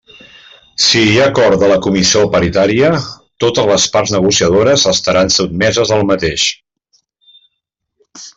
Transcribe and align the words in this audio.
Si 0.83 1.01
hi 1.09 1.17
ha 1.17 1.25
acord 1.31 1.57
de 1.63 1.67
la 1.71 1.75
comissió 1.85 2.23
paritària, 2.35 2.89
totes 3.45 3.69
les 3.73 3.85
parts 3.97 4.15
negociadores 4.17 4.87
estaran 4.95 5.31
sotmeses 5.37 5.93
al 5.99 6.05
mateix. 6.15 6.49